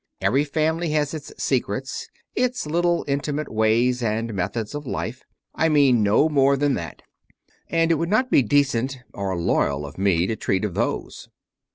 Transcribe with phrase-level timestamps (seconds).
[0.19, 5.21] Every family has its "secrets," its little intimate ways and methods of life
[5.53, 7.03] I mean no more than that
[7.69, 11.27] and it would not be decent or loyal of me to treat of these.